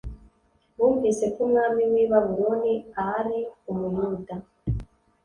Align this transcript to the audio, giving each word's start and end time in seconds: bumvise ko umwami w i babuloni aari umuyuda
bumvise 0.77 1.25
ko 1.33 1.39
umwami 1.45 1.81
w 1.91 1.93
i 2.03 2.05
babuloni 2.11 2.73
aari 3.03 3.39
umuyuda 3.71 4.35